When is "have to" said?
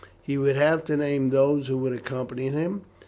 0.55-0.97